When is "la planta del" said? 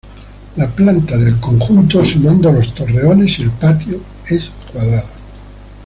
0.57-1.39